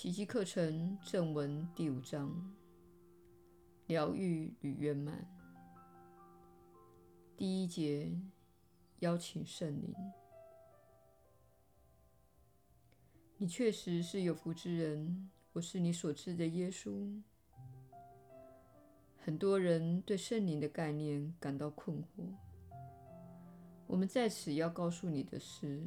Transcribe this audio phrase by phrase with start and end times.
[0.00, 2.30] 奇迹课程正文第五章：
[3.88, 5.26] 疗愈与圆满。
[7.36, 8.16] 第一节：
[9.00, 9.92] 邀请圣灵。
[13.38, 17.20] 你确实是有福之人，我是你所知的耶稣。
[19.16, 22.24] 很多人对圣灵的概念感到困惑。
[23.88, 25.82] 我们在此要告诉你的是，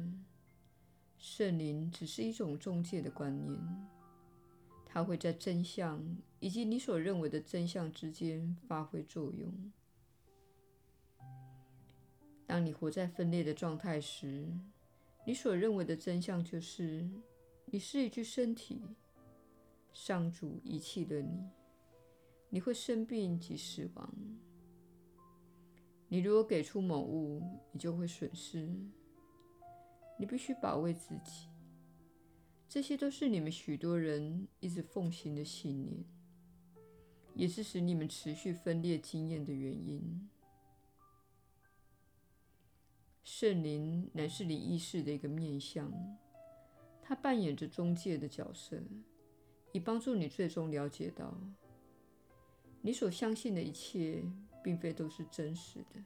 [1.16, 3.58] 圣灵只是一种中介的观念，
[4.92, 6.04] 它会在真相
[6.38, 9.50] 以及你所认为的真相之间发挥作用。
[12.46, 14.46] 当你活在分裂的状态时，
[15.26, 17.08] 你所认为的真相就是
[17.64, 18.82] 你是一具身体，
[19.94, 21.48] 上主遗弃了你，
[22.50, 24.14] 你会生病及死亡。
[26.06, 28.68] 你如果给出某物，你就会损失。
[30.18, 31.48] 你必须保卫自己。
[32.72, 36.02] 这些都是你们许多人一直奉行的信念，
[37.34, 40.26] 也是使你们持续分裂经验的原因。
[43.22, 45.92] 圣灵乃是你意识的一个面向，
[47.02, 48.82] 它扮演着中介的角色，
[49.72, 51.38] 以帮助你最终了解到，
[52.80, 54.24] 你所相信的一切，
[54.64, 56.02] 并非都是真实的。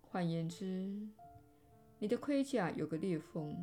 [0.00, 1.06] 换言之，
[2.04, 3.56] 你的盔甲有个裂缝。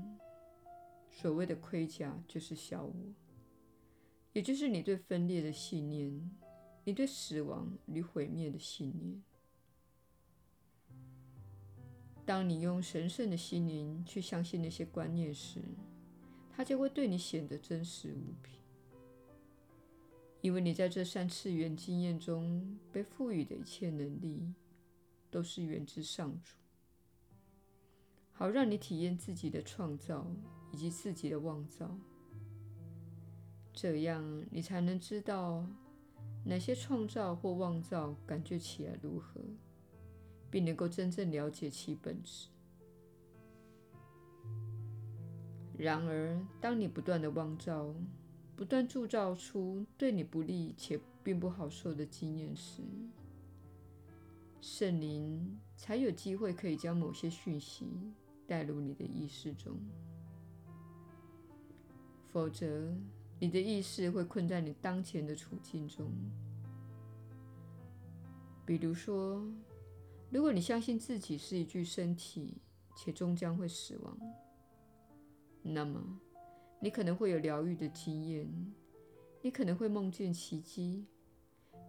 [1.12, 2.96] 所谓的盔甲就是小我，
[4.34, 6.32] 也就是你对分裂的信念，
[6.84, 9.22] 你对死亡与毁灭的信念。
[12.26, 15.62] 当你用神圣的心灵去相信那些观念时，
[16.52, 18.54] 它就会对你显得真实无比。
[20.42, 24.52] 因为你在这三次元经验中被赋予的一切能力，
[25.30, 26.56] 都是源自上主，
[28.42, 30.26] 好让你体验自己的创造
[30.72, 31.96] 以及自己的妄造。
[33.72, 35.64] 这样你才能知道
[36.44, 39.40] 哪些创造或妄造感觉起来如何，
[40.50, 42.48] 并能够真正了解其本质。
[45.78, 47.94] 然而，当你不断的妄造，
[48.56, 52.82] 不断铸造出对你不利且并不好受的经验时，
[54.62, 57.86] 圣灵才有机会可以将某些讯息
[58.52, 59.78] 带入你的意识中。
[62.34, 62.94] 否则，
[63.40, 66.12] 你的意识会困在你当前的处境中。
[68.66, 69.42] 比如说，
[70.30, 72.58] 如果你相信自己是一具身体
[72.94, 74.18] 且终将会死亡，
[75.62, 76.20] 那么，
[76.82, 78.46] 你可能会有疗愈的经验，
[79.42, 81.06] 你可能会梦见奇迹，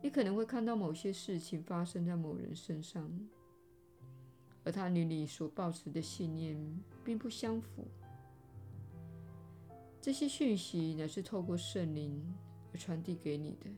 [0.00, 3.10] 你可能会看到某些事情发生在某人身上，
[4.64, 6.56] 而它与你所抱持的信念
[7.04, 7.86] 并不相符。
[10.00, 12.20] 这些讯息乃是透过圣灵
[12.72, 13.70] 而传递给你的，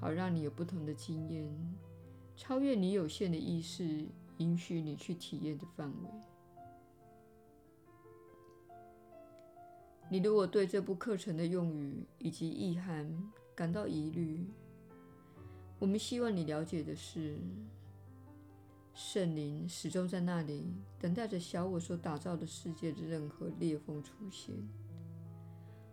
[0.00, 1.52] 好让你有不同的经验，
[2.36, 4.06] 超越你有限的意识
[4.38, 6.10] 允许你去体验的范围。
[10.08, 14.46] 你如果对这部课程的用语以及意涵感到疑虑，
[15.78, 17.38] 我们希望你了解的是，
[18.94, 24.54] 圣灵始终在那里等待着小我所打造的世界的任何裂缝出现，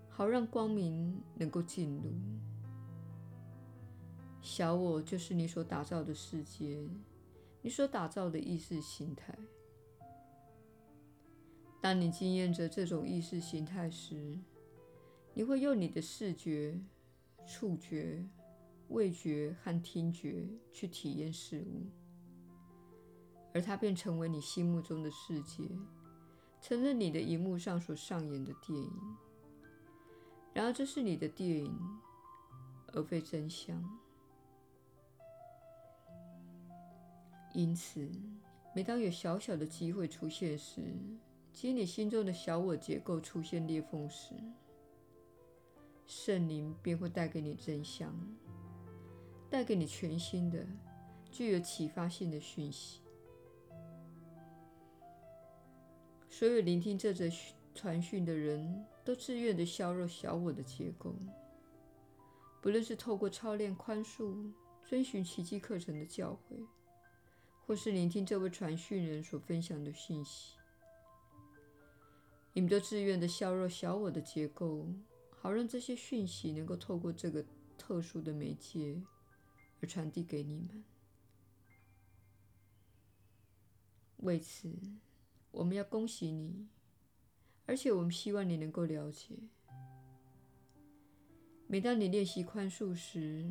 [0.10, 2.14] 好让光明能够进入。
[4.42, 6.90] 小我就是你所打造的世界，
[7.62, 9.34] 你所打造的意识形态。
[11.82, 14.38] 当你经验着这种意识形态时，
[15.34, 16.78] 你会用你的视觉、
[17.48, 18.26] 触觉、
[18.90, 21.88] 味觉和听觉去体验事物，
[23.54, 25.64] 而它便成为你心目中的世界，
[26.62, 28.92] 成了你的荧幕上所上演的电影。
[30.54, 31.80] 然而，这是你的电影，
[32.94, 33.84] 而非真相。
[37.54, 38.09] 因此，
[38.76, 40.82] 每当有小小的机会出现时，
[41.52, 44.34] 即你心中的小我结构出现裂缝时，
[46.06, 48.14] 圣灵便会带给你真相，
[49.50, 50.66] 带给你全新的、
[51.32, 53.02] 具有启发性的讯息。
[56.40, 57.26] 所有聆听这则
[57.76, 61.14] 传讯的人都自愿地削弱小我的结构，
[62.62, 64.50] 不论是透过操练宽恕、
[64.86, 66.66] 遵循奇迹课程的教诲，
[67.66, 70.56] 或是聆听这位传讯人所分享的讯息。
[72.53, 74.88] 你们都自愿地削弱小我的结构，
[75.42, 77.44] 好让这些讯息能够透过这个
[77.78, 79.02] 特殊的媒介
[79.82, 80.85] 而传递给你们。
[84.20, 84.74] 为此，
[85.51, 86.67] 我们要恭喜你，
[87.66, 89.35] 而且我们希望你能够了解。
[91.67, 93.46] 每当你练习宽恕时，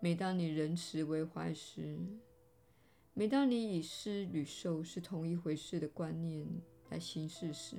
[0.00, 1.98] 每当你仁慈为怀时，
[3.12, 6.46] 每当你以施与受是同一回事的观念
[6.90, 7.76] 来行事时，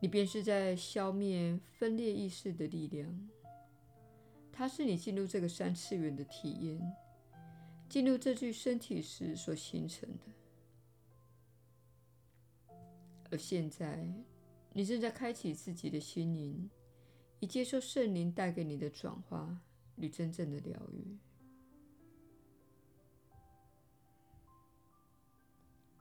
[0.00, 3.28] 你便是在消灭分裂意识的力量。
[4.52, 6.80] 它是你进入这个三次元的体验，
[7.94, 10.24] 进入这具身体时所形成的。
[13.30, 14.12] 而现在，
[14.72, 16.68] 你正在开启自己的心灵，
[17.38, 19.60] 以接受圣灵带给你的转化
[19.94, 21.16] 与真正的疗愈。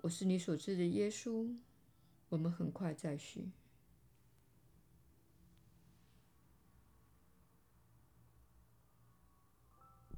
[0.01, 1.55] 我是你所知的耶稣。
[2.27, 3.51] 我们很快再续。